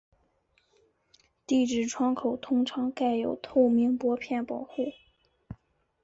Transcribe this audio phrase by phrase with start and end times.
[1.45, 4.91] 地址窗口通常盖有透明薄片保护。